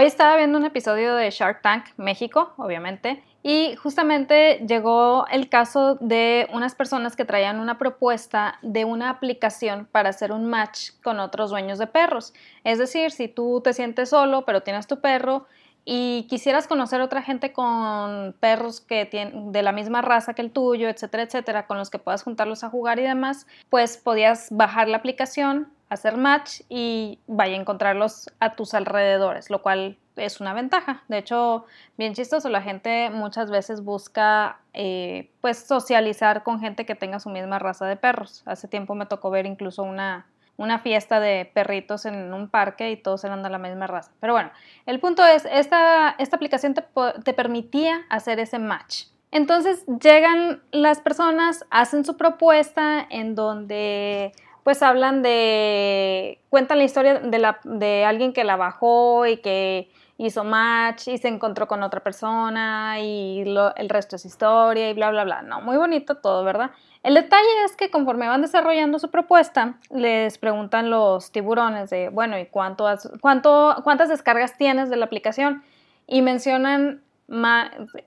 [0.00, 5.96] Hoy estaba viendo un episodio de Shark Tank México, obviamente, y justamente llegó el caso
[5.96, 11.18] de unas personas que traían una propuesta de una aplicación para hacer un match con
[11.18, 12.32] otros dueños de perros.
[12.62, 15.46] Es decir, si tú te sientes solo, pero tienes tu perro
[15.84, 20.52] y quisieras conocer otra gente con perros que tienen de la misma raza que el
[20.52, 24.88] tuyo, etcétera, etcétera, con los que puedas juntarlos a jugar y demás, pues podías bajar
[24.88, 30.52] la aplicación, hacer match y vaya a encontrarlos a tus alrededores, lo cual es una
[30.52, 31.02] ventaja.
[31.08, 31.64] De hecho,
[31.96, 37.30] bien chistoso, la gente muchas veces busca eh, pues socializar con gente que tenga su
[37.30, 38.42] misma raza de perros.
[38.46, 40.26] Hace tiempo me tocó ver incluso una,
[40.56, 44.12] una fiesta de perritos en un parque y todos eran de la misma raza.
[44.20, 44.50] Pero bueno,
[44.86, 46.84] el punto es, esta, esta aplicación te,
[47.24, 49.06] te permitía hacer ese match.
[49.30, 54.32] Entonces llegan las personas, hacen su propuesta en donde
[54.68, 59.90] pues hablan de, cuentan la historia de, la, de alguien que la bajó y que
[60.18, 63.44] hizo match y se encontró con otra persona y
[63.76, 65.40] el resto es historia y bla, bla, bla.
[65.40, 66.72] No, muy bonito todo, ¿verdad?
[67.02, 72.38] El detalle es que conforme van desarrollando su propuesta, les preguntan los tiburones de, bueno,
[72.38, 72.86] ¿y cuánto,
[73.22, 75.62] cuánto cuántas descargas tienes de la aplicación?
[76.06, 77.00] Y mencionan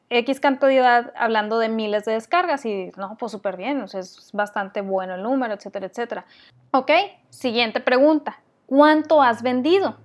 [0.09, 5.16] X cantidad hablando de miles de descargas y no, pues súper bien, es bastante bueno
[5.16, 6.25] el número, etcétera, etcétera.
[6.72, 6.91] Ok,
[7.30, 9.97] siguiente pregunta, ¿cuánto has vendido?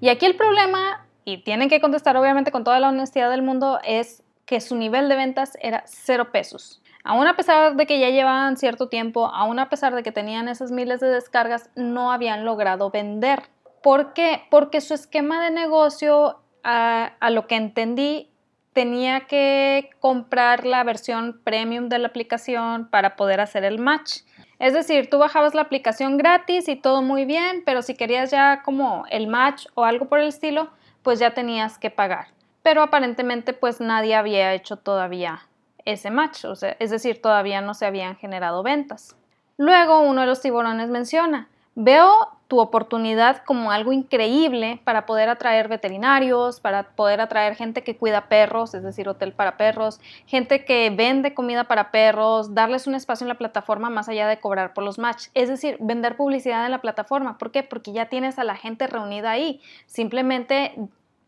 [0.00, 3.80] Y aquí el problema, y tienen que contestar obviamente con toda la honestidad del mundo,
[3.84, 6.80] es que su nivel de ventas era cero pesos.
[7.02, 10.48] Aún a pesar de que ya llevaban cierto tiempo, aún a pesar de que tenían
[10.48, 13.44] esas miles de descargas, no habían logrado vender.
[13.82, 14.42] ¿Por qué?
[14.50, 18.29] Porque su esquema de negocio, a, a lo que entendí,
[18.72, 24.20] tenía que comprar la versión premium de la aplicación para poder hacer el match.
[24.58, 28.62] Es decir, tú bajabas la aplicación gratis y todo muy bien, pero si querías ya
[28.62, 30.70] como el match o algo por el estilo,
[31.02, 32.28] pues ya tenías que pagar.
[32.62, 35.42] Pero aparentemente pues nadie había hecho todavía
[35.86, 39.16] ese match, o sea, es decir, todavía no se habían generado ventas.
[39.56, 45.68] Luego uno de los tiburones menciona, veo tu oportunidad como algo increíble para poder atraer
[45.68, 50.90] veterinarios, para poder atraer gente que cuida perros, es decir, hotel para perros, gente que
[50.90, 54.82] vende comida para perros, darles un espacio en la plataforma más allá de cobrar por
[54.82, 57.38] los match, es decir, vender publicidad en la plataforma.
[57.38, 57.62] ¿Por qué?
[57.62, 59.60] Porque ya tienes a la gente reunida ahí.
[59.86, 60.74] Simplemente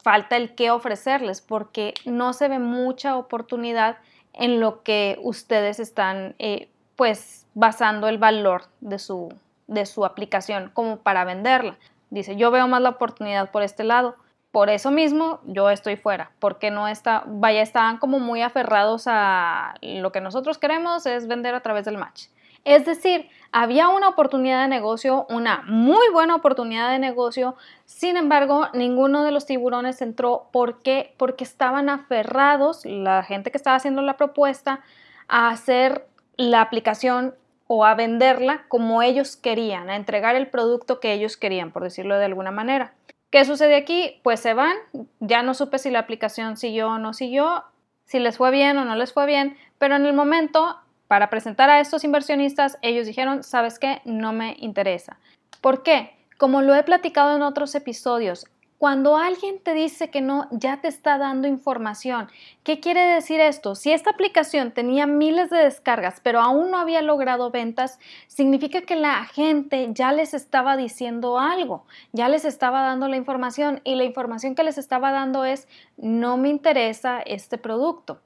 [0.03, 3.99] falta el qué ofrecerles, porque no se ve mucha oportunidad
[4.33, 9.29] en lo que ustedes están, eh, pues, basando el valor de su
[9.67, 11.79] de su aplicación como para venderla.
[12.11, 14.17] Dice, yo veo más la oportunidad por este lado.
[14.51, 19.75] Por eso mismo yo estoy fuera, porque no está, vaya, estaban como muy aferrados a
[19.81, 22.27] lo que nosotros queremos es vender a través del match.
[22.65, 27.57] Es decir, había una oportunidad de negocio, una muy buena oportunidad de negocio,
[27.87, 30.49] sin embargo, ninguno de los tiburones entró.
[30.53, 31.15] ¿Por qué?
[31.17, 34.81] Porque estaban aferrados, la gente que estaba haciendo la propuesta,
[35.29, 36.07] a hacer
[36.37, 37.35] la aplicación
[37.75, 42.19] o a venderla como ellos querían, a entregar el producto que ellos querían, por decirlo
[42.19, 42.93] de alguna manera.
[43.31, 44.21] ¿Qué sucede aquí?
[44.23, 44.77] Pues se van,
[45.21, 47.65] ya no supe si la aplicación siguió o no siguió,
[48.05, 50.77] si les fue bien o no les fue bien, pero en el momento,
[51.09, 54.03] para presentar a estos inversionistas, ellos dijeron, ¿sabes qué?
[54.05, 55.17] No me interesa.
[55.63, 56.11] ¿Por qué?
[56.37, 58.49] Como lo he platicado en otros episodios,
[58.83, 62.27] cuando alguien te dice que no, ya te está dando información.
[62.65, 63.77] ¿Qué quiere decir esto?
[63.77, 68.97] Si esta aplicación tenía miles de descargas, pero aún no había logrado ventas, significa que
[68.97, 74.03] la gente ya les estaba diciendo algo, ya les estaba dando la información y la
[74.03, 78.21] información que les estaba dando es, no me interesa este producto.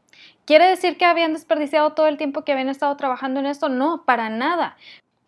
[0.46, 3.68] ¿Quiere decir que habían desperdiciado todo el tiempo que habían estado trabajando en esto?
[3.68, 4.78] No, para nada.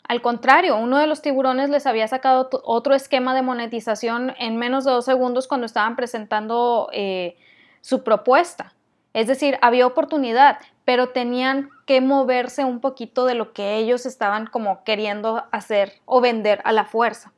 [0.09, 4.85] Al contrario, uno de los tiburones les había sacado otro esquema de monetización en menos
[4.85, 7.37] de dos segundos cuando estaban presentando eh,
[7.83, 8.75] su propuesta.
[9.13, 14.47] Es decir, había oportunidad, pero tenían que moverse un poquito de lo que ellos estaban
[14.47, 17.33] como queriendo hacer o vender a la fuerza.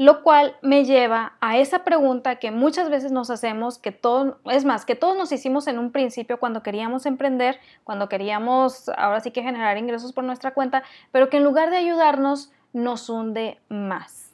[0.00, 4.64] Lo cual me lleva a esa pregunta que muchas veces nos hacemos, que todo, es
[4.64, 9.30] más, que todos nos hicimos en un principio cuando queríamos emprender, cuando queríamos ahora sí
[9.30, 14.32] que generar ingresos por nuestra cuenta, pero que en lugar de ayudarnos nos hunde más.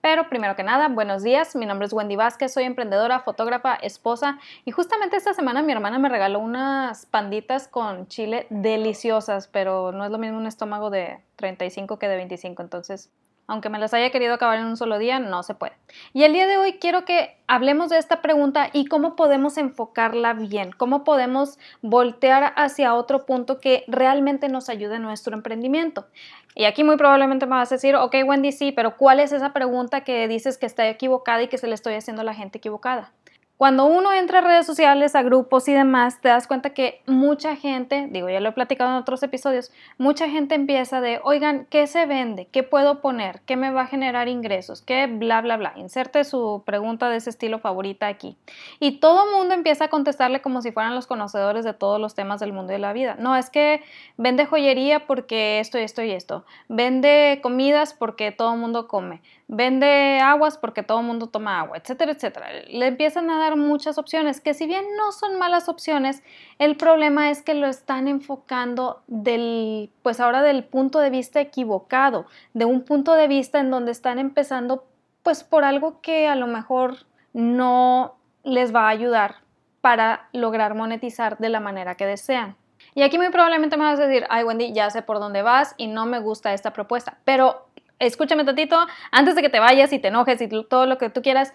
[0.00, 4.40] Pero primero que nada, buenos días, mi nombre es Wendy Vázquez, soy emprendedora, fotógrafa, esposa
[4.64, 10.04] y justamente esta semana mi hermana me regaló unas panditas con chile deliciosas, pero no
[10.04, 13.12] es lo mismo un estómago de 35 que de 25, entonces
[13.46, 15.74] aunque me las haya querido acabar en un solo día, no se puede.
[16.12, 20.32] Y el día de hoy quiero que hablemos de esta pregunta y cómo podemos enfocarla
[20.32, 26.06] bien, cómo podemos voltear hacia otro punto que realmente nos ayude nuestro emprendimiento.
[26.54, 29.52] Y aquí muy probablemente me vas a decir, ok Wendy, sí, pero ¿cuál es esa
[29.52, 32.58] pregunta que dices que está equivocada y que se le estoy haciendo a la gente
[32.58, 33.12] equivocada?
[33.56, 37.54] Cuando uno entra a redes sociales, a grupos y demás, te das cuenta que mucha
[37.54, 41.86] gente, digo, ya lo he platicado en otros episodios, mucha gente empieza de, oigan, ¿qué
[41.86, 42.46] se vende?
[42.46, 43.42] ¿Qué puedo poner?
[43.46, 44.82] ¿Qué me va a generar ingresos?
[44.82, 45.72] ¿Qué bla, bla, bla?
[45.76, 48.36] Inserte su pregunta de ese estilo favorita aquí.
[48.80, 52.16] Y todo el mundo empieza a contestarle como si fueran los conocedores de todos los
[52.16, 53.14] temas del mundo y de la vida.
[53.20, 53.84] No, es que
[54.16, 56.44] vende joyería porque esto y esto y esto.
[56.68, 59.20] Vende comidas porque todo el mundo come
[59.56, 62.48] vende aguas porque todo el mundo toma agua, etcétera, etcétera.
[62.68, 66.22] Le empiezan a dar muchas opciones que si bien no son malas opciones,
[66.58, 72.26] el problema es que lo están enfocando del, pues ahora del punto de vista equivocado,
[72.52, 74.84] de un punto de vista en donde están empezando
[75.22, 79.36] pues por algo que a lo mejor no les va a ayudar
[79.80, 82.56] para lograr monetizar de la manera que desean.
[82.94, 85.74] Y aquí muy probablemente me vas a decir, ay Wendy, ya sé por dónde vas
[85.76, 87.66] y no me gusta esta propuesta, pero
[88.06, 88.78] escúchame tantito,
[89.10, 91.52] antes de que te vayas y te enojes y todo lo que tú quieras,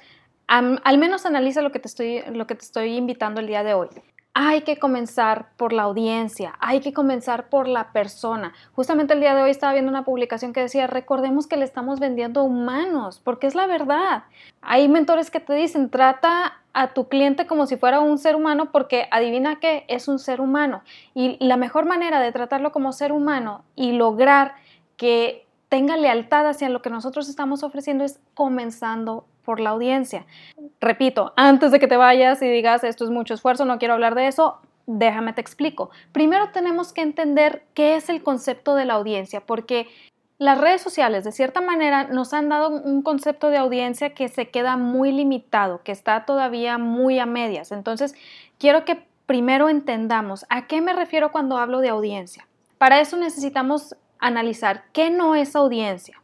[0.47, 3.75] al menos analiza lo que, te estoy, lo que te estoy invitando el día de
[3.75, 3.87] hoy.
[4.33, 8.53] Hay que comenzar por la audiencia, hay que comenzar por la persona.
[8.73, 11.99] Justamente el día de hoy estaba viendo una publicación que decía, recordemos que le estamos
[11.99, 14.23] vendiendo humanos, porque es la verdad.
[14.61, 18.71] Hay mentores que te dicen, trata a tu cliente como si fuera un ser humano
[18.71, 20.83] porque adivina que es un ser humano.
[21.13, 24.53] Y la mejor manera de tratarlo como ser humano y lograr
[24.95, 30.25] que tenga lealtad hacia lo que nosotros estamos ofreciendo es comenzando por la audiencia.
[30.81, 34.15] Repito, antes de que te vayas y digas esto es mucho esfuerzo, no quiero hablar
[34.15, 35.91] de eso, déjame te explico.
[36.11, 39.87] Primero tenemos que entender qué es el concepto de la audiencia, porque
[40.39, 44.49] las redes sociales de cierta manera nos han dado un concepto de audiencia que se
[44.49, 47.71] queda muy limitado, que está todavía muy a medias.
[47.71, 48.15] Entonces,
[48.57, 52.47] quiero que primero entendamos a qué me refiero cuando hablo de audiencia.
[52.77, 56.21] Para eso necesitamos analizar qué no es audiencia.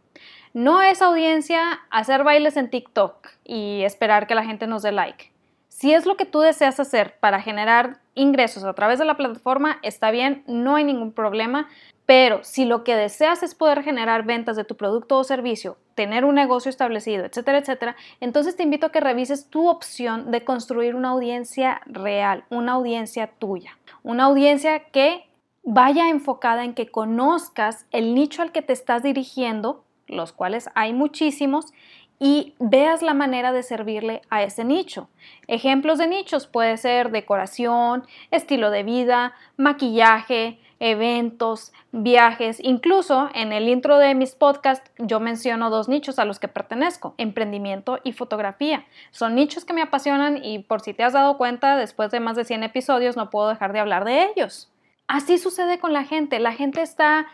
[0.54, 5.32] No es audiencia hacer bailes en TikTok y esperar que la gente nos dé like.
[5.68, 9.80] Si es lo que tú deseas hacer para generar ingresos a través de la plataforma,
[9.82, 11.68] está bien, no hay ningún problema.
[12.06, 16.24] Pero si lo que deseas es poder generar ventas de tu producto o servicio, tener
[16.24, 20.96] un negocio establecido, etcétera, etcétera, entonces te invito a que revises tu opción de construir
[20.96, 25.28] una audiencia real, una audiencia tuya, una audiencia que
[25.66, 30.94] vaya enfocada en que conozcas el nicho al que te estás dirigiendo, los cuales hay
[30.94, 31.74] muchísimos,
[32.18, 35.10] y veas la manera de servirle a ese nicho.
[35.48, 42.60] Ejemplos de nichos puede ser decoración, estilo de vida, maquillaje, eventos, viajes.
[42.62, 47.16] Incluso en el intro de mis podcasts yo menciono dos nichos a los que pertenezco,
[47.18, 48.86] emprendimiento y fotografía.
[49.12, 52.38] Son nichos que me apasionan y por si te has dado cuenta, después de más
[52.38, 54.72] de 100 episodios no puedo dejar de hablar de ellos.
[55.08, 56.40] Así sucede con la gente.
[56.40, 57.28] La gente está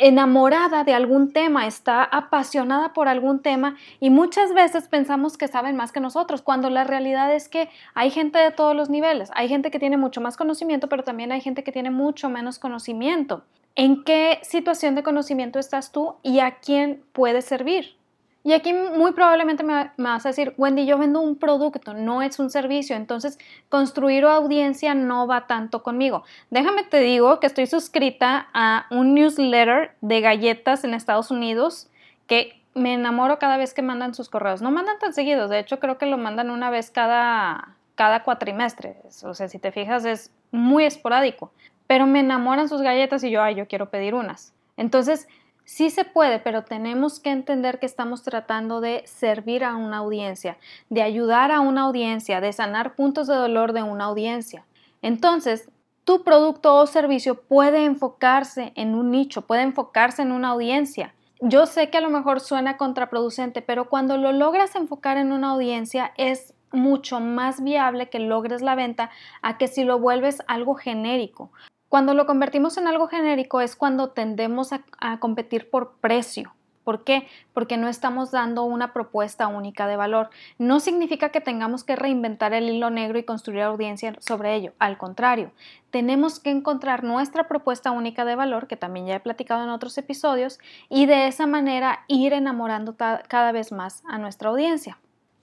[0.00, 5.76] enamorada de algún tema, está apasionada por algún tema y muchas veces pensamos que saben
[5.76, 9.48] más que nosotros, cuando la realidad es que hay gente de todos los niveles, hay
[9.48, 13.44] gente que tiene mucho más conocimiento, pero también hay gente que tiene mucho menos conocimiento.
[13.74, 17.96] ¿En qué situación de conocimiento estás tú y a quién puedes servir?
[18.44, 22.40] Y aquí muy probablemente me, vas a decir, Wendy, yo vendo un producto, no es
[22.40, 26.24] un servicio, entonces construir audiencia no va tanto conmigo.
[26.50, 31.88] Déjame te digo que estoy suscrita a un newsletter de galletas en Estados Unidos
[32.26, 34.60] que me enamoro cada vez que mandan sus correos.
[34.60, 38.96] No mandan tan seguidos, de hecho creo que lo mandan una vez cada, cada cuatrimestre.
[39.22, 41.52] O sea, si te fijas es muy esporádico,
[41.86, 44.52] pero me enamoran sus galletas y yo, ay, yo quiero pedir unas.
[44.76, 45.28] Entonces,
[45.74, 50.58] Sí se puede, pero tenemos que entender que estamos tratando de servir a una audiencia,
[50.90, 54.66] de ayudar a una audiencia, de sanar puntos de dolor de una audiencia.
[55.00, 55.70] Entonces,
[56.04, 61.14] tu producto o servicio puede enfocarse en un nicho, puede enfocarse en una audiencia.
[61.40, 65.52] Yo sé que a lo mejor suena contraproducente, pero cuando lo logras enfocar en una
[65.52, 69.08] audiencia es mucho más viable que logres la venta
[69.40, 71.50] a que si lo vuelves algo genérico.
[71.92, 76.54] Cuando lo convertimos en algo genérico es cuando tendemos a, competir por precio.
[76.84, 77.28] ¿Por qué?
[77.52, 80.30] Porque no estamos dando una propuesta única de valor.
[80.56, 84.72] No significa que tengamos que reinventar el hilo negro y construir audiencia sobre ello.
[84.78, 85.52] Al contrario,
[85.90, 89.98] tenemos que encontrar nuestra propuesta única de valor, que también ya he platicado en otros
[89.98, 94.96] episodios, y de esa manera ir enamorando cada vez más a nuestra audiencia.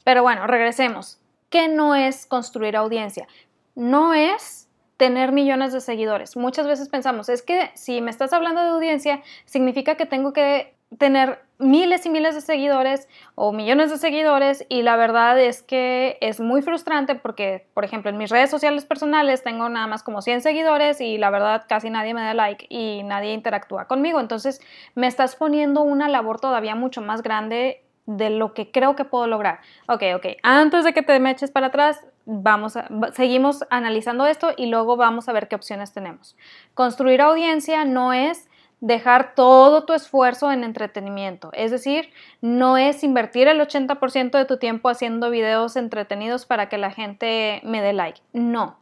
[0.03, 1.21] Pero bueno, regresemos.
[1.51, 3.27] ¿Qué no es construir audiencia?
[3.75, 4.68] No es
[4.99, 6.35] tener millones de seguidores.
[6.35, 10.75] Muchas veces pensamos, es que si me estás hablando de audiencia, significa que tengo que
[10.97, 16.17] tener miles y miles de seguidores o millones de seguidores y la verdad es que
[16.19, 20.21] es muy frustrante porque, por ejemplo, en mis redes sociales personales tengo nada más como
[20.21, 24.19] 100 seguidores y la verdad casi nadie me da like y nadie interactúa conmigo.
[24.19, 24.59] Entonces
[24.95, 29.27] me estás poniendo una labor todavía mucho más grande de lo que creo que puedo
[29.27, 29.59] lograr.
[29.87, 34.51] Ok, ok, antes de que te me eches para atrás, vamos a, seguimos analizando esto
[34.55, 36.37] y luego vamos a ver qué opciones tenemos.
[36.75, 38.47] Construir audiencia no es
[38.81, 41.49] dejar todo tu esfuerzo en entretenimiento.
[41.53, 46.77] Es decir, no es invertir el 80% de tu tiempo haciendo videos entretenidos para que
[46.77, 48.21] la gente me dé like.
[48.31, 48.77] No.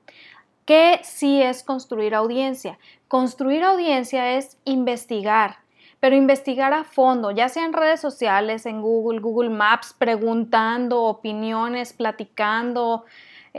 [0.65, 2.77] ¿Qué sí es construir audiencia?
[3.07, 5.59] Construir audiencia es investigar,
[6.01, 11.93] pero investigar a fondo, ya sea en redes sociales, en Google, Google Maps, preguntando opiniones,
[11.93, 13.05] platicando,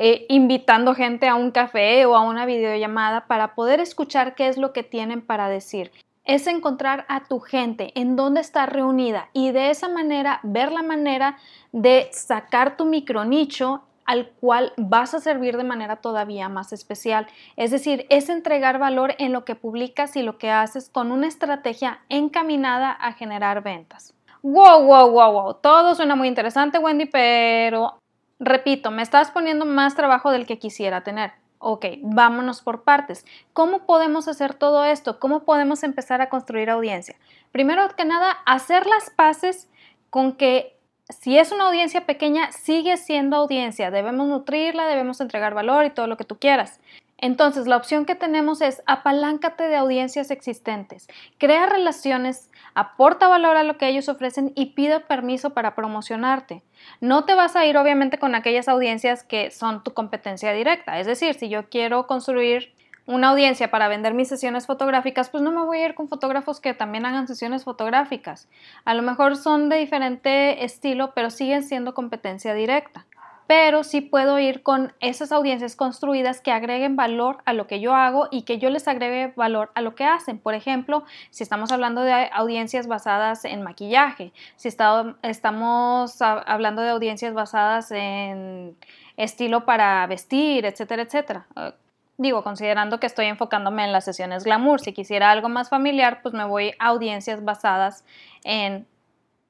[0.00, 4.56] eh, invitando gente a un café o a una videollamada para poder escuchar qué es
[4.56, 5.90] lo que tienen para decir
[6.24, 10.82] es encontrar a tu gente, en dónde está reunida y de esa manera ver la
[10.82, 11.38] manera
[11.72, 17.26] de sacar tu micronicho al cual vas a servir de manera todavía más especial.
[17.56, 21.26] Es decir, es entregar valor en lo que publicas y lo que haces con una
[21.26, 24.14] estrategia encaminada a generar ventas.
[24.42, 25.54] Wow, wow, wow, wow.
[25.54, 27.98] Todo suena muy interesante, Wendy, pero
[28.38, 31.32] repito, me estás poniendo más trabajo del que quisiera tener.
[31.60, 33.26] Ok, vámonos por partes.
[33.52, 35.18] ¿Cómo podemos hacer todo esto?
[35.18, 37.16] ¿Cómo podemos empezar a construir audiencia?
[37.50, 39.68] Primero que nada, hacer las paces
[40.10, 40.78] con que
[41.08, 43.90] si es una audiencia pequeña, sigue siendo audiencia.
[43.90, 46.80] Debemos nutrirla, debemos entregar valor y todo lo que tú quieras.
[47.20, 53.64] Entonces, la opción que tenemos es apaláncate de audiencias existentes, crea relaciones, aporta valor a
[53.64, 56.62] lo que ellos ofrecen y pide permiso para promocionarte.
[57.00, 61.00] No te vas a ir obviamente con aquellas audiencias que son tu competencia directa.
[61.00, 62.72] Es decir, si yo quiero construir
[63.04, 66.60] una audiencia para vender mis sesiones fotográficas, pues no me voy a ir con fotógrafos
[66.60, 68.48] que también hagan sesiones fotográficas.
[68.84, 73.06] A lo mejor son de diferente estilo, pero siguen siendo competencia directa
[73.48, 77.94] pero sí puedo ir con esas audiencias construidas que agreguen valor a lo que yo
[77.94, 80.38] hago y que yo les agregue valor a lo que hacen.
[80.38, 87.32] Por ejemplo, si estamos hablando de audiencias basadas en maquillaje, si estamos hablando de audiencias
[87.32, 88.76] basadas en
[89.16, 91.46] estilo para vestir, etcétera, etcétera.
[91.56, 91.72] Eh,
[92.18, 96.34] digo, considerando que estoy enfocándome en las sesiones glamour, si quisiera algo más familiar, pues
[96.34, 98.04] me voy a audiencias basadas
[98.44, 98.86] en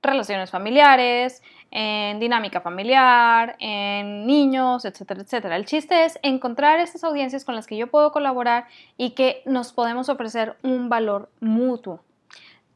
[0.02, 5.56] relaciones familiares, en dinámica familiar, en niños, etcétera, etcétera.
[5.56, 9.72] El chiste es encontrar esas audiencias con las que yo puedo colaborar y que nos
[9.72, 12.00] podemos ofrecer un valor mutuo.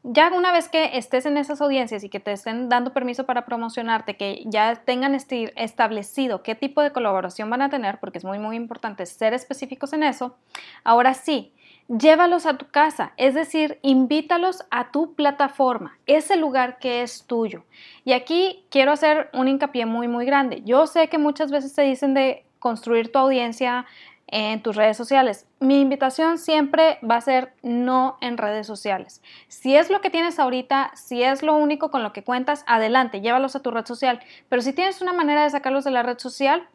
[0.05, 3.45] Ya una vez que estés en esas audiencias y que te estén dando permiso para
[3.45, 8.37] promocionarte, que ya tengan establecido qué tipo de colaboración van a tener, porque es muy,
[8.37, 10.35] muy importante ser específicos en eso,
[10.83, 11.53] ahora sí,
[11.87, 17.63] llévalos a tu casa, es decir, invítalos a tu plataforma, ese lugar que es tuyo.
[18.05, 20.61] Y aquí quiero hacer un hincapié muy, muy grande.
[20.65, 23.85] Yo sé que muchas veces te dicen de construir tu audiencia
[24.27, 25.45] en tus redes sociales.
[25.59, 29.21] Mi invitación siempre va a ser no en redes sociales.
[29.47, 33.21] Si es lo que tienes ahorita, si es lo único con lo que cuentas, adelante,
[33.21, 34.19] llévalos a tu red social.
[34.49, 36.67] Pero si tienes una manera de sacarlos de la red social,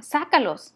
[0.00, 0.74] sácalos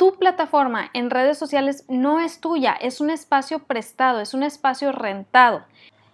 [0.00, 4.92] tu plataforma en redes sociales no es tuya, es un espacio prestado, es un espacio
[4.92, 5.62] rentado.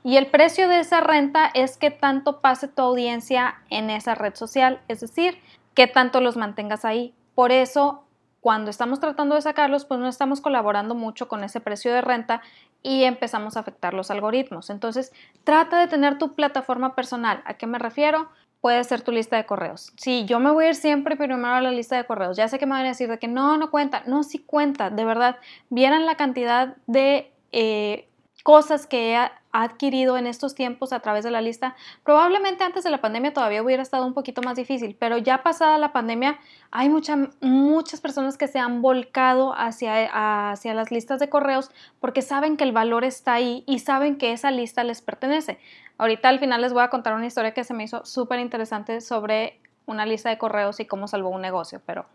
[0.03, 4.35] Y el precio de esa renta es que tanto pase tu audiencia en esa red
[4.35, 5.39] social, es decir,
[5.75, 7.15] que tanto los mantengas ahí.
[7.37, 8.03] Por eso,
[8.41, 12.43] cuando estamos tratando de sacarlos, pues no estamos colaborando mucho con ese precio de renta
[12.83, 14.69] y empezamos a afectar los algoritmos.
[14.69, 15.13] Entonces,
[15.45, 17.41] trata de tener tu plataforma personal.
[17.45, 18.31] ¿A qué me refiero?
[18.67, 19.93] Puede ser tu lista de correos.
[19.95, 22.37] Sí, yo me voy a ir siempre primero a la lista de correos.
[22.37, 24.03] Ya sé que me van a decir de que no, no cuenta.
[24.07, 25.37] No, sí cuenta, de verdad.
[25.71, 28.09] Vieran la cantidad de eh,
[28.43, 31.77] cosas que he adquirido en estos tiempos a través de la lista.
[32.03, 35.79] Probablemente antes de la pandemia todavía hubiera estado un poquito más difícil, pero ya pasada
[35.79, 36.37] la pandemia
[36.73, 41.71] hay muchas personas que se han volcado hacia, hacia las listas de correos
[42.01, 45.61] porque saben que el valor está ahí y saben que esa lista les pertenece.
[45.99, 49.01] Ahorita al final les voy a contar una historia que se me hizo súper interesante
[49.01, 52.07] sobre una lista de correos y cómo salvó un negocio, pero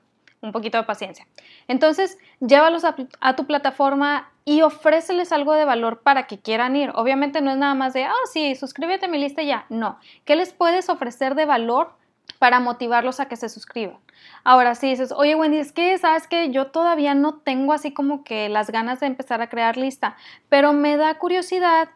[0.42, 1.28] un poquito de paciencia.
[1.68, 6.92] Entonces, llévalos a, tu plataforma y ofréceles algo de valor para que quieran ir.
[6.96, 9.66] Obviamente no es nada más de, ah, sí, suscríbete a mi lista ya.
[9.70, 10.00] No.
[10.26, 11.94] ¿Qué les puedes ofrecer de valor
[12.40, 14.00] para motivarlos a que se suscriban?
[14.44, 18.24] Ahora, si dices, oye Wendy, es que sabes que yo todavía no tengo así como
[18.24, 20.16] que las ganas de empezar a crear lista,
[20.50, 21.90] pero me da curiosidad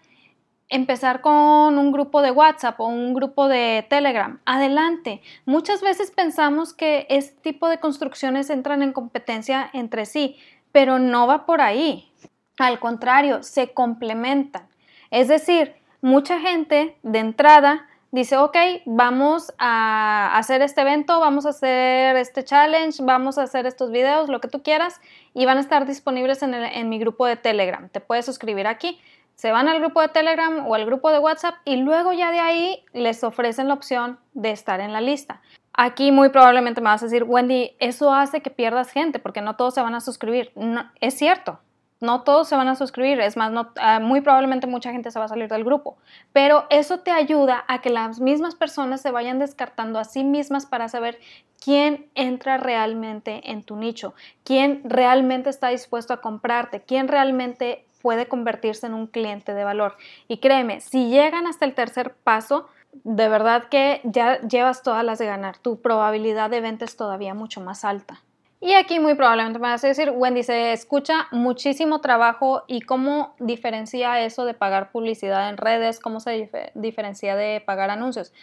[0.69, 4.39] empezar con un grupo de WhatsApp o un grupo de Telegram.
[4.45, 5.22] Adelante.
[5.45, 10.38] Muchas veces pensamos que este tipo de construcciones entran en competencia entre sí,
[10.72, 12.12] pero no va por ahí.
[12.57, 14.67] Al contrario, se complementan.
[15.12, 18.55] Es decir, mucha gente de entrada dice, ok,
[18.86, 24.29] vamos a hacer este evento, vamos a hacer este challenge, vamos a hacer estos videos,
[24.29, 25.01] lo que tú quieras,
[25.34, 27.89] y van a estar disponibles en, en mi grupo de Telegram.
[27.89, 29.00] Te puedes suscribir aquí
[29.36, 32.39] se van al grupo de Telegram o al grupo de WhatsApp y luego ya de
[32.39, 35.42] ahí les ofrecen la opción de estar en la lista.
[35.74, 39.56] Aquí muy probablemente me vas a decir, Wendy, eso hace que pierdas gente porque no
[39.56, 40.54] todos se van a suscribir.
[41.01, 41.60] Es cierto,
[42.01, 45.25] no todos se van a suscribir, es más, ah, muy probablemente mucha gente se va
[45.25, 45.98] a salir del grupo,
[46.34, 50.65] pero eso te ayuda a que las mismas personas se vayan descartando a sí mismas
[50.65, 51.20] para saber
[51.63, 54.13] quién entra realmente en tu nicho,
[54.44, 59.97] quién realmente está dispuesto a comprarte, quién realmente puede convertirse en un cliente de valor.
[60.27, 65.17] Y créeme, si llegan hasta el tercer paso, de verdad que ya llevas todas las
[65.17, 68.21] de ganar, tu probabilidad de venta es todavía mucho más alta.
[68.62, 73.33] Y aquí muy probablemente me vas a decir, Wendy, se escucha muchísimo trabajo y cómo
[73.39, 78.33] diferencia eso de pagar publicidad en redes, cómo se diferencia de pagar anuncios.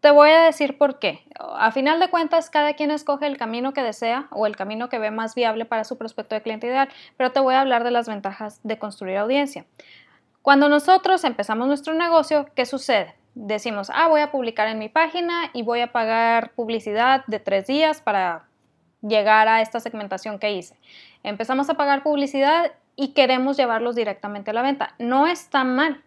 [0.00, 1.24] Te voy a decir por qué.
[1.38, 5.00] A final de cuentas, cada quien escoge el camino que desea o el camino que
[5.00, 7.90] ve más viable para su prospecto de cliente ideal, pero te voy a hablar de
[7.90, 9.66] las ventajas de construir audiencia.
[10.42, 13.16] Cuando nosotros empezamos nuestro negocio, ¿qué sucede?
[13.34, 17.66] Decimos, ah, voy a publicar en mi página y voy a pagar publicidad de tres
[17.66, 18.46] días para
[19.02, 20.76] llegar a esta segmentación que hice.
[21.24, 24.94] Empezamos a pagar publicidad y queremos llevarlos directamente a la venta.
[24.98, 26.02] No está mal.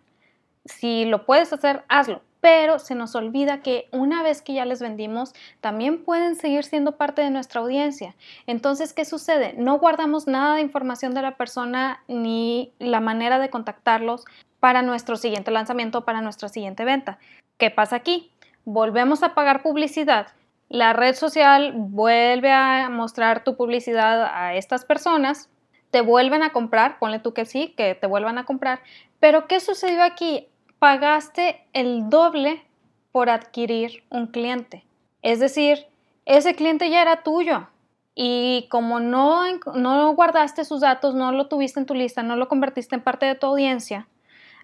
[0.65, 2.21] Si lo puedes hacer, hazlo.
[2.41, 6.98] Pero se nos olvida que una vez que ya les vendimos, también pueden seguir siendo
[6.98, 8.15] parte de nuestra audiencia.
[8.48, 9.53] Entonces, ¿qué sucede?
[9.57, 14.25] No guardamos nada de información de la persona ni la manera de contactarlos
[14.60, 17.19] para nuestro siguiente lanzamiento, para nuestra siguiente venta.
[17.57, 18.31] ¿Qué pasa aquí?
[18.65, 20.27] Volvemos a pagar publicidad
[20.71, 25.50] la red social vuelve a mostrar tu publicidad a estas personas,
[25.91, 28.79] te vuelven a comprar, ponle tú que sí, que te vuelvan a comprar,
[29.19, 30.48] pero ¿qué sucedió aquí?
[30.82, 32.66] Pagaste el doble
[33.12, 34.84] por adquirir un cliente.
[35.22, 35.86] Es decir,
[36.26, 37.68] ese cliente ya era tuyo
[38.16, 39.44] y como no,
[39.76, 43.28] no guardaste sus datos, no lo tuviste en tu lista, no lo convertiste en parte
[43.28, 44.08] de tu audiencia,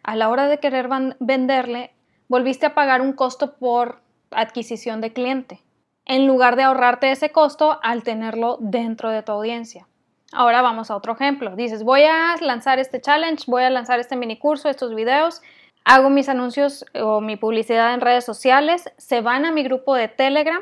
[0.01, 1.93] a la hora de querer venderle,
[2.29, 5.61] volviste a pagar un costo por adquisición de cliente
[6.05, 9.87] en lugar de ahorrarte ese costo al tenerlo dentro de tu audiencia.
[10.33, 11.55] Ahora vamos a otro ejemplo.
[11.55, 15.43] Dices, voy a lanzar este challenge, voy a lanzar este mini curso, estos videos,
[15.87, 20.09] hago mis anuncios o mi publicidad en redes sociales, se van a mi grupo de
[20.09, 20.61] Telegram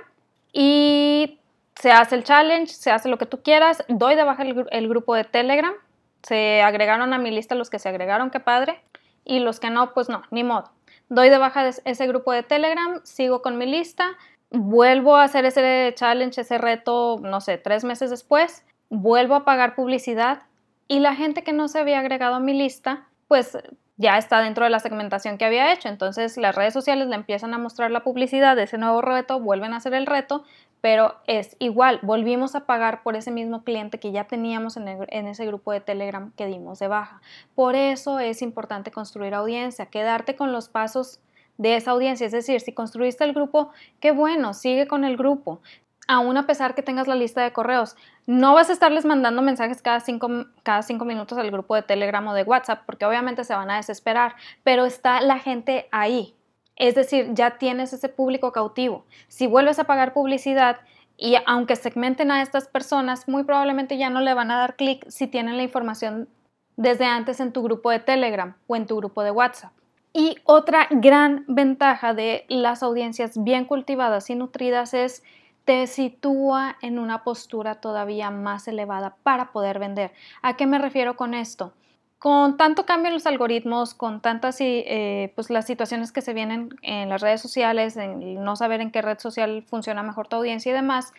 [0.53, 1.39] y
[1.75, 5.15] se hace el challenge, se hace lo que tú quieras, doy de baja el, grupo
[5.15, 5.73] de Telegram,
[6.21, 8.79] se agregaron a mi lista los que se agregaron, qué padre,
[9.25, 10.71] y los que no, pues no, ni modo.
[11.09, 14.11] Doy de baja ese grupo de Telegram, sigo con mi lista,
[14.51, 19.73] vuelvo a hacer ese challenge, ese reto, no sé, tres meses después, vuelvo a pagar
[19.73, 20.43] publicidad
[20.87, 23.57] y la gente que no se había agregado a mi lista, pues
[23.97, 25.87] ya está dentro de la segmentación que había hecho.
[25.87, 29.73] Entonces las redes sociales le empiezan a mostrar la publicidad de ese nuevo reto, vuelven
[29.73, 30.43] a hacer el reto,
[30.81, 35.27] pero es igual, volvimos a pagar por ese mismo cliente que ya teníamos en, en,
[35.27, 37.21] ese grupo de Telegram que dimos de baja.
[37.55, 41.21] Por eso es importante construir audiencia, quedarte con los pasos
[41.57, 42.25] de esa audiencia.
[42.25, 45.61] Es decir, si construiste el grupo, qué bueno, sigue con el grupo.
[46.07, 47.95] Aún a pesar que tengas la lista de correos,
[48.27, 50.29] no vas a estarles mandando mensajes cada cinco,
[50.63, 53.77] cada cinco minutos al grupo de Telegram o de WhatsApp, porque obviamente se van a
[53.77, 56.35] desesperar, pero está la gente ahí.
[56.75, 59.05] Es decir, ya tienes ese público cautivo.
[59.27, 60.79] Si vuelves a pagar publicidad,
[61.17, 65.05] y aunque segmenten a estas personas, muy probablemente ya no le van a dar clic
[65.09, 66.27] si tienen la información
[66.75, 69.71] desde antes en tu grupo de Telegram o en tu grupo de WhatsApp.
[70.11, 75.23] Y otra gran ventaja de las audiencias bien cultivadas y nutridas es
[75.65, 80.13] te sitúa en una postura todavía más elevada para poder vender.
[80.41, 81.73] ¿A qué me refiero con esto?
[82.19, 86.69] Con tanto cambio en los algoritmos, con tantas eh, pues las situaciones que se vienen
[86.81, 90.69] en las redes sociales, en no saber en qué red social funciona mejor tu audiencia
[90.69, 91.13] y demás,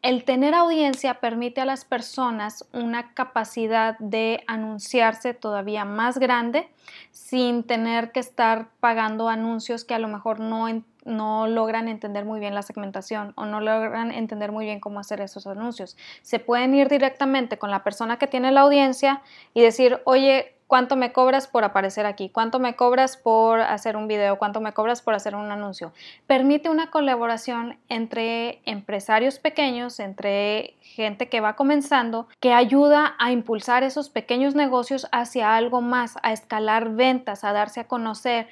[0.00, 6.68] el tener audiencia permite a las personas una capacidad de anunciarse todavía más grande
[7.10, 10.68] sin tener que estar pagando anuncios que a lo mejor no,
[11.08, 15.20] no logran entender muy bien la segmentación o no logran entender muy bien cómo hacer
[15.20, 15.96] esos anuncios.
[16.22, 19.22] Se pueden ir directamente con la persona que tiene la audiencia
[19.54, 22.28] y decir, oye, ¿Cuánto me cobras por aparecer aquí?
[22.28, 24.36] ¿Cuánto me cobras por hacer un video?
[24.36, 25.94] ¿Cuánto me cobras por hacer un anuncio?
[26.26, 33.82] Permite una colaboración entre empresarios pequeños, entre gente que va comenzando, que ayuda a impulsar
[33.82, 38.48] esos pequeños negocios hacia algo más, a escalar ventas, a darse a conocer,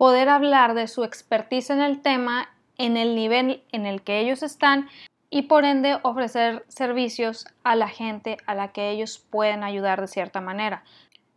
[0.00, 4.42] poder hablar de su expertise en el tema en el nivel en el que ellos
[4.42, 4.88] están
[5.28, 10.06] y por ende ofrecer servicios a la gente a la que ellos pueden ayudar de
[10.06, 10.84] cierta manera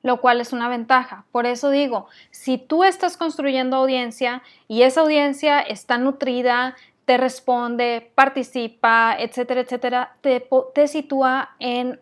[0.02, 1.26] lo cual es una ventaja.
[1.32, 8.12] Por eso digo, si tú estás construyendo audiencia y esa audiencia está nutrida, te responde,
[8.15, 11.99] participa, etcétera, etcétera, te, te sitúa en,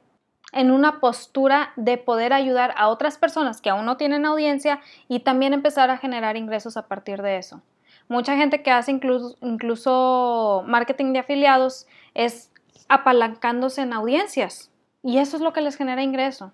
[0.52, 5.22] en una postura de poder ayudar a otras personas que aún no tienen audiencia y
[5.22, 7.62] también empezar a generar ingresos a partir de eso.
[8.08, 12.52] Mucha gente que hace incluso, incluso marketing de afiliados es
[12.90, 14.72] apalancándose en audiencias
[15.04, 16.52] y eso es lo que les genera ingreso.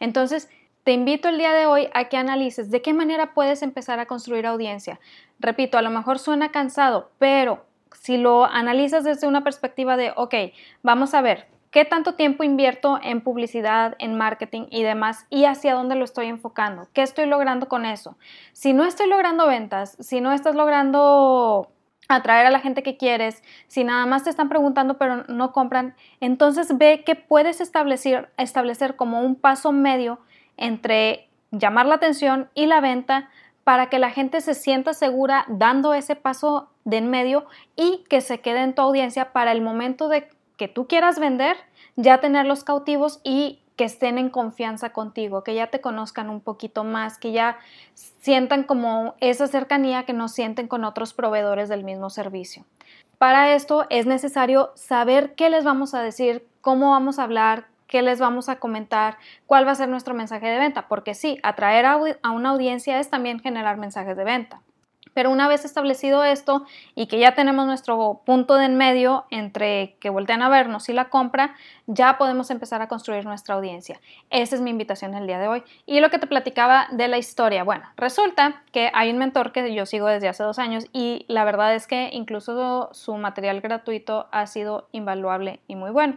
[0.00, 0.48] Entonces,
[0.82, 4.06] te invito el día de hoy a que analices de qué manera puedes empezar a
[4.06, 4.98] construir audiencia.
[5.38, 10.34] Repito, a lo mejor suena cansado, pero si lo analizas desde una perspectiva de, ok,
[10.82, 15.26] vamos a ver, ¿qué tanto tiempo invierto en publicidad, en marketing y demás?
[15.30, 16.88] ¿Y hacia dónde lo estoy enfocando?
[16.92, 18.16] ¿Qué estoy logrando con eso?
[18.52, 21.70] Si no estoy logrando ventas, si no estás logrando
[22.08, 25.94] atraer a la gente que quieres, si nada más te están preguntando pero no compran,
[26.20, 30.18] entonces ve que puedes establecer, establecer como un paso medio
[30.56, 33.28] entre llamar la atención y la venta
[33.64, 37.44] para que la gente se sienta segura dando ese paso de en medio
[37.76, 40.26] y que se quede en tu audiencia para el momento de
[40.58, 41.56] que tú quieras vender,
[41.96, 46.82] ya tenerlos cautivos y que estén en confianza contigo, que ya te conozcan un poquito
[46.82, 47.58] más, que ya
[47.94, 52.64] sientan como esa cercanía que no sienten con otros proveedores del mismo servicio.
[53.18, 58.02] Para esto es necesario saber qué les vamos a decir, cómo vamos a hablar, qué
[58.02, 59.16] les vamos a comentar,
[59.46, 61.96] cuál va a ser nuestro mensaje de venta, porque sí, atraer a,
[62.30, 64.60] una audiencia es también generar mensajes de venta.
[65.18, 69.96] Pero una vez establecido esto y que ya tenemos nuestro punto de en medio entre
[69.98, 71.56] que voltean a vernos y la compra,
[71.88, 74.00] ya podemos empezar a construir nuestra audiencia.
[74.30, 75.64] Esa es mi invitación el día de hoy.
[75.86, 79.74] Y lo que te platicaba de la historia, bueno, resulta que hay un mentor que
[79.74, 84.28] yo sigo desde hace dos años y la verdad es que incluso su material gratuito
[84.30, 86.16] ha sido invaluable y muy bueno.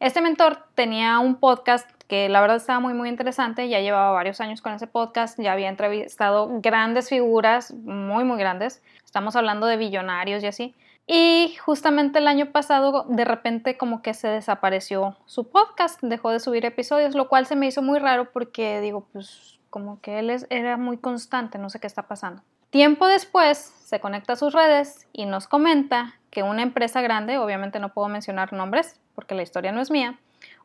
[0.00, 4.40] Este mentor tenía un podcast que la verdad estaba muy muy interesante, ya llevaba varios
[4.40, 9.76] años con ese podcast, ya había entrevistado grandes figuras, muy muy grandes, estamos hablando de
[9.76, 10.74] billonarios y así.
[11.06, 16.40] Y justamente el año pasado de repente como que se desapareció su podcast, dejó de
[16.40, 20.30] subir episodios, lo cual se me hizo muy raro porque digo, pues como que él
[20.50, 22.42] era muy constante, no sé qué está pasando.
[22.70, 27.80] Tiempo después se conecta a sus redes y nos comenta que una empresa grande, obviamente
[27.80, 30.18] no puedo mencionar nombres porque la historia no es mía,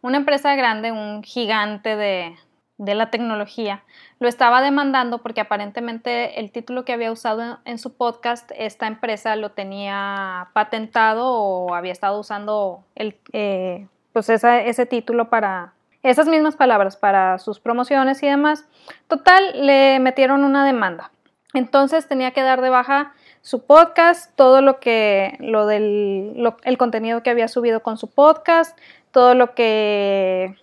[0.04, 2.36] una empresa grande, un gigante de,
[2.78, 3.84] la tecnología,
[4.20, 9.38] lo estaba demandando porque aparentemente el título que había usado en, su podcast, esta empresa
[9.38, 16.58] lo tenía patentado o había estado usando el, eh, pues ese título para esas mismas
[16.58, 18.66] palabras, para sus promociones y demás.
[19.08, 21.12] Total, le metieron una demanda.
[21.54, 27.24] Entonces tenía que dar de baja su podcast, todo lo que, lo del, el contenido
[27.24, 28.78] que había subido con su podcast,
[29.14, 30.58] todo lo que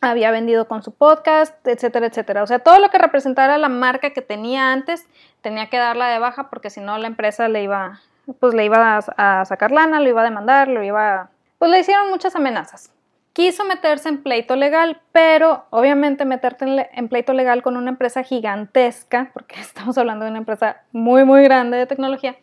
[0.00, 2.42] había vendido con su podcast, etcétera, etcétera.
[2.42, 5.06] O sea, todo lo que representara la marca que tenía antes,
[5.42, 8.00] tenía que darla de baja porque si no la empresa le iba,
[8.40, 11.80] pues le iba a, a sacar lana, lo iba a demandar, lo iba, pues le
[11.80, 12.90] hicieron muchas amenazas
[13.36, 19.30] quiso meterse en pleito legal, pero obviamente meterte en, pleito legal con una empresa gigantesca,
[19.34, 22.36] porque estamos hablando de una empresa muy, muy grande de tecnología,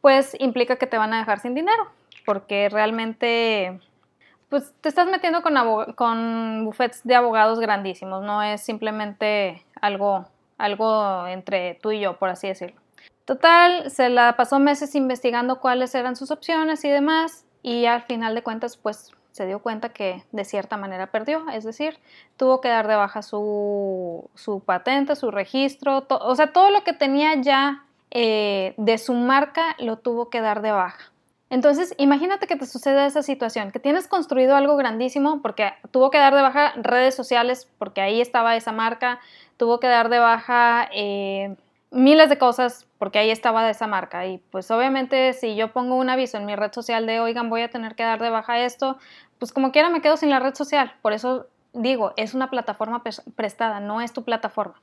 [0.00, 1.90] pues implica que te van a dejar sin dinero,
[2.24, 3.78] porque realmente
[4.54, 5.56] pues te estás metiendo con,
[5.94, 10.26] con buffets de abogados grandísimos, no es simplemente algo,
[10.58, 12.80] algo entre tú y yo, por así decirlo.
[13.24, 18.36] Total, se la pasó meses investigando cuáles eran sus opciones y demás, y al final
[18.36, 21.98] de cuentas, pues se dio cuenta que de cierta manera perdió, es decir,
[22.36, 24.30] tuvo que dar de baja su,
[24.64, 29.98] patente, su registro, o sea, todo lo que tenía ya eh, de su marca lo
[29.98, 31.10] tuvo que dar de baja.
[31.50, 36.18] Entonces, imagínate que te sucede esa situación, que tienes construido algo grandísimo porque tuvo que
[36.18, 39.20] dar de baja redes sociales porque ahí estaba esa marca,
[39.56, 41.54] tuvo que dar de baja eh,
[41.90, 44.26] miles de cosas porque ahí estaba esa marca.
[44.26, 47.62] Y pues obviamente si yo pongo un aviso en mi red social de, oigan, voy
[47.62, 48.98] a tener que dar de baja esto,
[49.38, 50.94] pues como quiera me quedo sin la red social.
[51.02, 53.02] Por eso digo, es una plataforma
[53.36, 54.80] prestada, no es tu plataforma.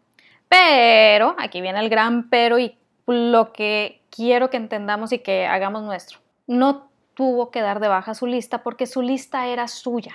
[0.48, 5.84] Pero, aquí viene el gran pero y lo que quiero que entendamos y que hagamos
[5.84, 6.21] nuestro.
[6.52, 10.14] No tuvo que dar de baja su lista porque su lista era suya.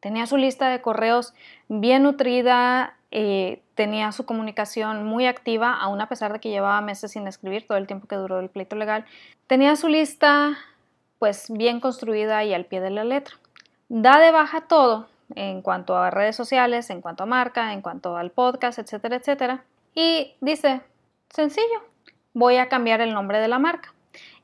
[0.00, 1.32] Tenía su lista de correos
[1.68, 7.12] bien nutrida, eh, tenía su comunicación muy activa, aún a pesar de que llevaba meses
[7.12, 9.06] sin escribir todo el tiempo que duró el pleito legal.
[9.46, 10.58] Tenía su lista
[11.18, 13.36] pues bien construida y al pie de la letra.
[13.88, 18.18] Da de baja todo en cuanto a redes sociales, en cuanto a marca, en cuanto
[18.18, 19.64] al podcast, etcétera, etcétera.
[19.94, 20.82] Y dice,
[21.30, 21.82] sencillo,
[22.34, 23.94] voy a cambiar el nombre de la marca.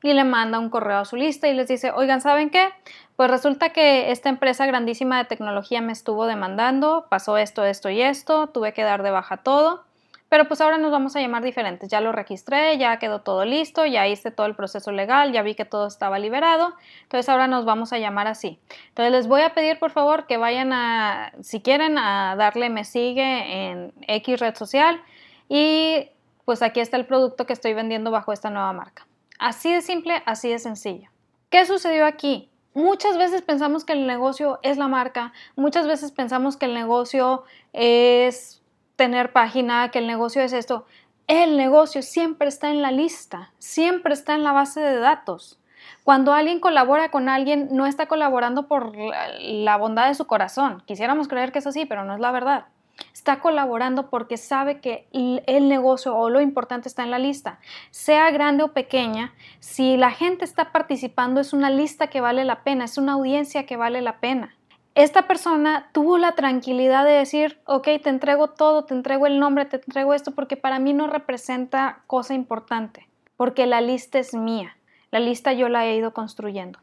[0.03, 2.69] Y le manda un correo a su lista y les dice, oigan, ¿saben qué?
[3.15, 8.01] Pues resulta que esta empresa grandísima de tecnología me estuvo demandando, pasó esto, esto y
[8.01, 9.85] esto, tuve que dar de baja todo,
[10.27, 11.89] pero pues ahora nos vamos a llamar diferentes.
[11.89, 15.55] Ya lo registré, ya quedó todo listo, ya hice todo el proceso legal, ya vi
[15.55, 18.59] que todo estaba liberado, entonces ahora nos vamos a llamar así.
[18.89, 22.83] Entonces les voy a pedir por favor que vayan a, si quieren, a darle me
[22.83, 25.01] sigue en X red social
[25.47, 26.09] y
[26.43, 29.07] pues aquí está el producto que estoy vendiendo bajo esta nueva marca.
[29.39, 31.09] Así de simple, así de sencillo.
[31.49, 32.49] ¿Qué sucedió aquí?
[32.73, 37.43] Muchas veces pensamos que el negocio es la marca, muchas veces pensamos que el negocio
[37.71, 38.61] es
[38.97, 40.85] tener página, que el negocio es esto.
[41.27, 45.59] El negocio siempre está en la lista, siempre está en la base de datos.
[46.03, 48.93] Cuando alguien colabora con alguien, no está colaborando por
[49.39, 50.83] la bondad de su corazón.
[50.85, 52.65] Quisiéramos creer que es así, pero no es la verdad.
[53.13, 57.59] Está colaborando porque sabe que el negocio o lo importante está en la lista.
[57.91, 62.63] Sea grande o pequeña, si la gente está participando es una lista que vale la
[62.63, 64.55] pena, es una audiencia que vale la pena.
[64.93, 69.65] Esta persona tuvo la tranquilidad de decir, ok, te entrego todo, te entrego el nombre,
[69.65, 74.77] te entrego esto, porque para mí no representa cosa importante, porque la lista es mía,
[75.11, 76.79] la lista yo la he ido construyendo.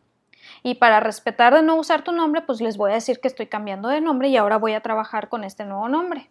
[0.62, 3.46] Y para respetar de no usar tu nombre, pues les voy a decir que estoy
[3.46, 6.30] cambiando de nombre y ahora voy a trabajar con este nuevo nombre.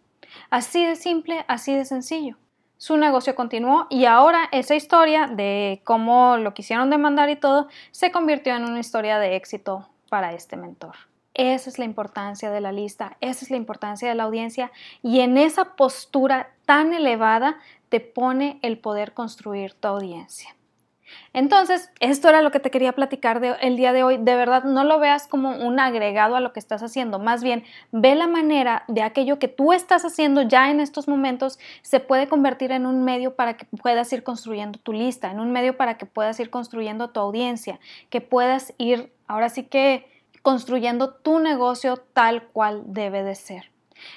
[0.50, 2.38] Así de simple, así de sencillo.
[2.78, 8.12] Su negocio continuó y ahora esa historia de cómo lo quisieron demandar y todo se
[8.12, 10.96] convirtió en una historia de éxito para este mentor.
[11.34, 15.20] Esa es la importancia de la lista, esa es la importancia de la audiencia y
[15.20, 17.58] en esa postura tan elevada
[17.90, 20.56] te pone el poder construir tu audiencia.
[21.34, 24.18] Entonces, esto era lo que te quería platicar el día de hoy.
[24.18, 27.20] De verdad, no lo veas como un agregado a lo que estás haciendo.
[27.20, 31.60] Más bien, ve la manera de aquello que tú estás haciendo ya en estos momentos
[31.82, 35.52] se puede convertir en un medio para que puedas ir construyendo tu lista, en un
[35.52, 40.10] medio para que puedas ir construyendo tu audiencia, que puedas ir, ahora sí que,
[40.42, 43.71] construyendo tu negocio tal cual debe de ser.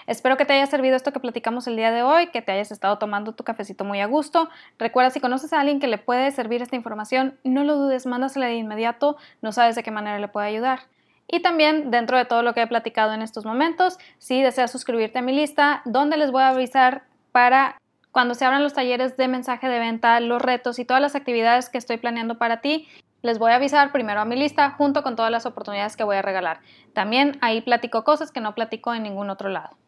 [0.07, 2.73] Espero que te haya servido esto que platicamos el día de hoy, que te hayas
[2.73, 4.49] estado tomando tu cafecito muy a gusto.
[4.79, 8.47] Recuerda, si conoces a alguien que le puede servir esta información, no lo dudes, mándasela
[8.47, 10.81] de inmediato, no sabes de qué manera le puede ayudar.
[11.27, 15.19] Y también dentro de todo lo que he platicado en estos momentos, si deseas suscribirte
[15.19, 17.79] a mi lista, donde les voy a avisar para
[18.13, 21.69] cuando se abran los talleres de mensaje de venta, los retos y todas las actividades
[21.69, 22.87] que estoy planeando para ti,
[23.25, 26.17] les voy a avisar primero a mi lista junto con todas las oportunidades que voy
[26.17, 26.61] a regalar.
[26.93, 29.79] También ahí platico cosas que no platico en ningún otro lado.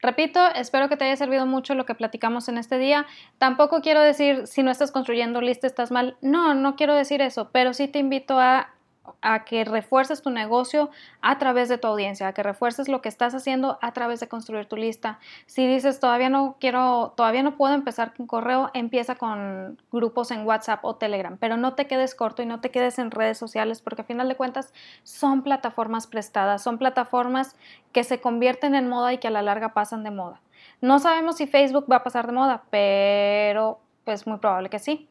[0.00, 3.04] Repito, espero que te haya servido mucho lo que platicamos en este día.
[3.38, 6.16] Tampoco quiero decir si no estás construyendo lista estás mal.
[6.22, 8.73] No, no quiero decir eso, pero sí te invito a
[9.24, 10.90] a que refuerces tu negocio
[11.22, 14.28] a través de tu audiencia, a que refuerces lo que estás haciendo a través de
[14.28, 15.18] construir tu lista.
[15.46, 20.46] Si dices todavía no quiero, todavía no puedo empezar con correo, empieza con grupos en
[20.46, 23.80] WhatsApp o Telegram, pero no te quedes corto y no te quedes en redes sociales
[23.80, 27.56] porque a final de cuentas son plataformas prestadas, son plataformas
[27.92, 30.42] que se convierten en moda y que a la larga pasan de moda.
[30.82, 35.08] No sabemos si Facebook va a pasar de moda, pero pues muy probable que sí.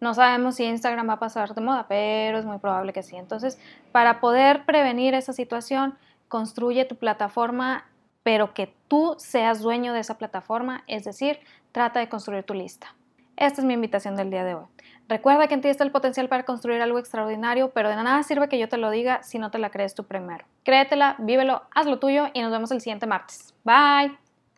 [0.00, 3.16] No sabemos si Instagram va a pasar de moda, pero es muy probable que sí.
[3.16, 3.58] Entonces,
[3.92, 5.96] para poder prevenir esa situación,
[6.28, 7.86] construye tu plataforma,
[8.22, 11.38] pero que tú seas dueño de esa plataforma, es decir,
[11.72, 12.94] trata de construir tu lista.
[13.36, 14.64] Esta es mi invitación del día de hoy.
[15.08, 18.48] Recuerda que en ti está el potencial para construir algo extraordinario, pero de nada sirve
[18.48, 20.44] que yo te lo diga si no te la crees tú primero.
[20.64, 23.54] Créetela, vívelo, haz lo tuyo y nos vemos el siguiente martes.
[23.62, 24.25] Bye.